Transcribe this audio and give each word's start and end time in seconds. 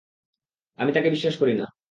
আমি 0.79 0.91
তাকে 0.93 1.09
বিশ্বাস 1.09 1.35
করি 1.37 1.53
না। 1.53 1.65